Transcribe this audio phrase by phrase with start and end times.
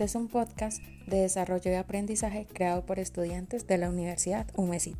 [0.00, 4.96] Este es un podcast de desarrollo y aprendizaje creado por estudiantes de la Universidad UMESIT.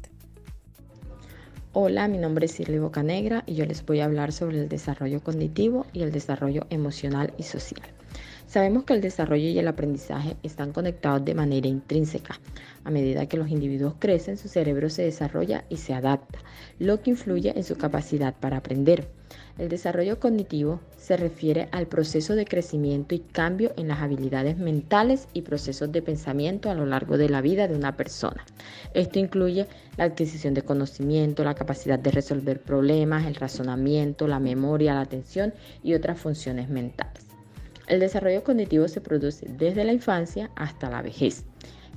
[1.72, 5.22] Hola, mi nombre es Shirley Bocanegra y yo les voy a hablar sobre el desarrollo
[5.22, 7.80] cognitivo y el desarrollo emocional y social.
[8.50, 12.40] Sabemos que el desarrollo y el aprendizaje están conectados de manera intrínseca.
[12.82, 16.40] A medida que los individuos crecen, su cerebro se desarrolla y se adapta,
[16.80, 19.06] lo que influye en su capacidad para aprender.
[19.56, 25.28] El desarrollo cognitivo se refiere al proceso de crecimiento y cambio en las habilidades mentales
[25.32, 28.44] y procesos de pensamiento a lo largo de la vida de una persona.
[28.94, 34.94] Esto incluye la adquisición de conocimiento, la capacidad de resolver problemas, el razonamiento, la memoria,
[34.94, 37.29] la atención y otras funciones mentales.
[37.90, 41.44] El desarrollo cognitivo se produce desde la infancia hasta la vejez.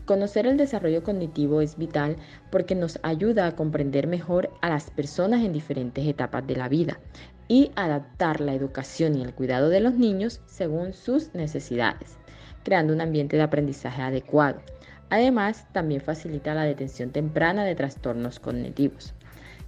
[0.05, 2.16] Conocer el desarrollo cognitivo es vital
[2.52, 6.99] porque nos ayuda a comprender mejor a las personas en diferentes etapas de la vida
[7.47, 12.17] y adaptar la educación y el cuidado de los niños según sus necesidades,
[12.63, 14.63] creando un ambiente de aprendizaje adecuado.
[15.11, 19.13] Además, también facilita la detención temprana de trastornos cognitivos.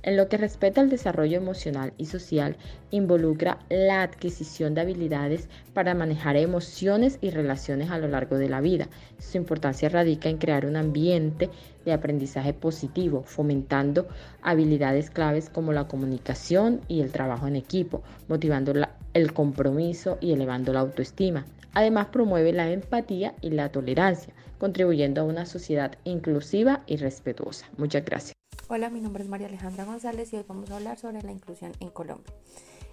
[0.05, 2.57] En lo que respecta al desarrollo emocional y social,
[2.91, 8.61] involucra la adquisición de habilidades para manejar emociones y relaciones a lo largo de la
[8.61, 8.87] vida.
[9.17, 11.49] Su importancia radica en crear un ambiente
[11.85, 14.07] de aprendizaje positivo, fomentando
[14.43, 18.73] habilidades claves como la comunicación y el trabajo en equipo, motivando
[19.15, 21.47] el compromiso y elevando la autoestima.
[21.73, 27.65] Además, promueve la empatía y la tolerancia, contribuyendo a una sociedad inclusiva y respetuosa.
[27.77, 28.34] Muchas gracias.
[28.67, 31.73] Hola, mi nombre es María Alejandra González y hoy vamos a hablar sobre la inclusión
[31.79, 32.33] en Colombia.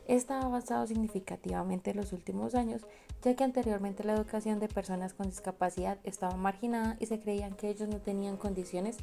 [0.06, 2.86] Esta ha avanzado significativamente en los últimos años,
[3.22, 7.70] ya que anteriormente la educación de personas con discapacidad estaba marginada y se creían que
[7.70, 8.98] ellos no tenían condiciones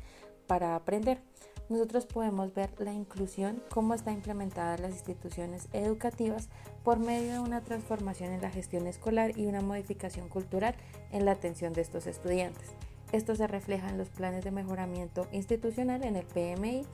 [0.45, 1.21] para aprender.
[1.69, 6.49] Nosotros podemos ver la inclusión, cómo está implementada en las instituciones educativas
[6.83, 10.75] por medio de una transformación en la gestión escolar y una modificación cultural
[11.11, 12.69] en la atención de estos estudiantes.
[13.11, 16.86] Esto se refleja en los planes de mejoramiento institucional en el PMI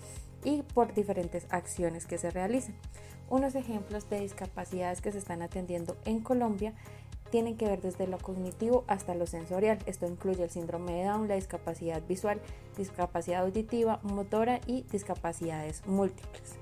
[0.43, 2.75] y por diferentes acciones que se realizan.
[3.29, 6.73] Unos ejemplos de discapacidades que se están atendiendo en Colombia
[7.31, 9.79] tienen que ver desde lo cognitivo hasta lo sensorial.
[9.87, 12.39] Esto incluye el síndrome de Down, la discapacidad visual,
[12.77, 16.55] discapacidad auditiva, motora y discapacidades múltiples.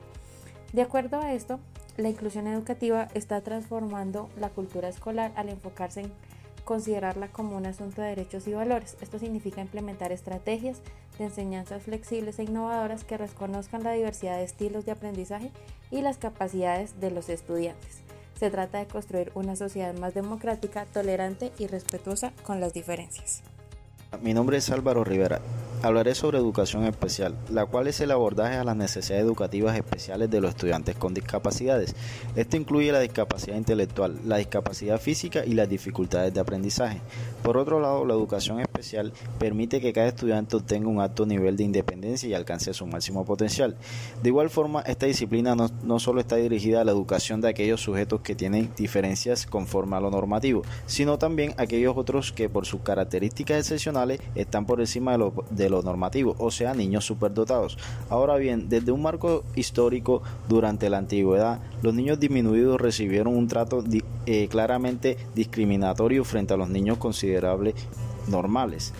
[0.71, 1.59] De acuerdo a esto,
[1.97, 6.11] la inclusión educativa está transformando la cultura escolar al enfocarse en
[6.63, 8.97] considerarla como un asunto de derechos y valores.
[9.01, 10.81] Esto significa implementar estrategias
[11.17, 15.51] de enseñanzas flexibles e innovadoras que reconozcan la diversidad de estilos de aprendizaje
[15.91, 17.99] y las capacidades de los estudiantes.
[18.39, 23.43] Se trata de construir una sociedad más democrática, tolerante y respetuosa con las diferencias.
[24.21, 25.39] Mi nombre es Álvaro Rivera.
[25.83, 30.39] Hablaré sobre educación especial, la cual es el abordaje a las necesidades educativas especiales de
[30.39, 31.93] los estudiantes con discapacidades.
[32.37, 37.01] Esto incluye la discapacidad intelectual, la discapacidad física y las dificultades de aprendizaje.
[37.43, 38.72] Por otro lado, la educación especial
[39.39, 43.75] permite que cada estudiante obtenga un alto nivel de independencia y alcance su máximo potencial.
[44.21, 47.81] De igual forma, esta disciplina no, no solo está dirigida a la educación de aquellos
[47.81, 52.65] sujetos que tienen diferencias conforme a lo normativo, sino también a aquellos otros que por
[52.65, 57.77] sus características excepcionales están por encima de lo, de lo normativo, o sea, niños superdotados.
[58.09, 63.83] Ahora bien, desde un marco histórico durante la antigüedad, los niños disminuidos recibieron un trato
[64.25, 67.75] eh, claramente discriminatorio frente a los niños considerables
[68.27, 68.93] normales.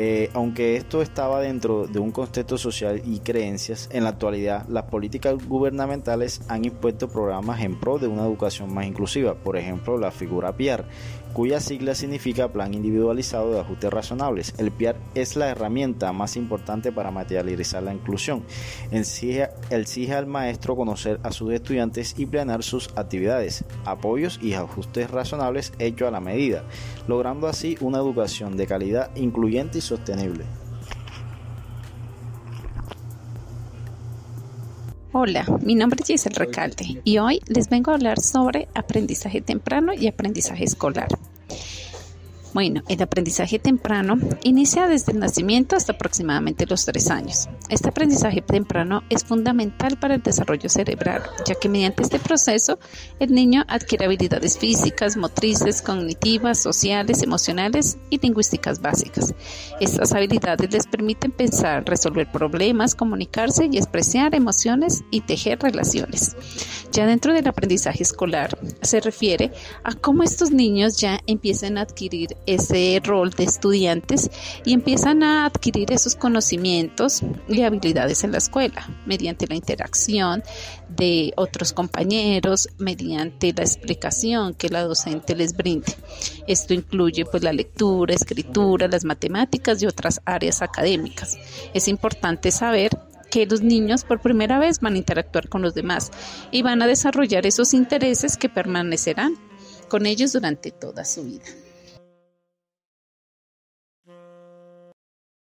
[0.00, 4.84] Eh, aunque esto estaba dentro de un contexto social y creencias, en la actualidad las
[4.84, 10.12] políticas gubernamentales han impuesto programas en pro de una educación más inclusiva, por ejemplo la
[10.12, 10.84] figura PIAR,
[11.32, 14.54] cuya sigla significa Plan Individualizado de Ajustes Razonables.
[14.58, 18.44] El PIAR es la herramienta más importante para materializar la inclusión.
[18.90, 25.72] exige al maestro conocer a sus estudiantes y planear sus actividades, apoyos y ajustes razonables
[25.78, 26.64] hechos a la medida,
[27.06, 30.44] logrando así una educación de calidad incluyente y sostenible.
[35.12, 39.94] Hola, mi nombre es Giselle Recalde y hoy les vengo a hablar sobre aprendizaje temprano
[39.94, 41.08] y aprendizaje escolar.
[42.54, 47.48] Bueno, el aprendizaje temprano inicia desde el nacimiento hasta aproximadamente los tres años.
[47.68, 52.78] Este aprendizaje temprano es fundamental para el desarrollo cerebral, ya que mediante este proceso
[53.20, 59.34] el niño adquiere habilidades físicas, motrices, cognitivas, sociales, emocionales y lingüísticas básicas.
[59.78, 66.34] Estas habilidades les permiten pensar, resolver problemas, comunicarse y expresar emociones y tejer relaciones.
[66.98, 69.52] Ya dentro del aprendizaje escolar se refiere
[69.84, 74.28] a cómo estos niños ya empiezan a adquirir ese rol de estudiantes
[74.64, 80.42] y empiezan a adquirir esos conocimientos y habilidades en la escuela mediante la interacción
[80.88, 85.94] de otros compañeros, mediante la explicación que la docente les brinde.
[86.48, 91.38] Esto incluye pues la lectura, escritura, las matemáticas y otras áreas académicas.
[91.74, 92.90] Es importante saber
[93.30, 96.10] que los niños por primera vez van a interactuar con los demás
[96.50, 99.34] y van a desarrollar esos intereses que permanecerán
[99.88, 101.46] con ellos durante toda su vida.